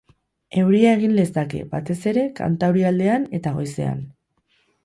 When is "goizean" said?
3.59-4.01